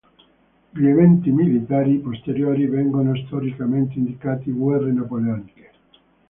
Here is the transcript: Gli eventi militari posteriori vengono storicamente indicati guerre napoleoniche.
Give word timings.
Gli 0.71 0.87
eventi 0.87 1.29
militari 1.29 1.99
posteriori 1.99 2.65
vengono 2.65 3.15
storicamente 3.17 3.99
indicati 3.99 4.49
guerre 4.49 4.91
napoleoniche. 4.91 5.71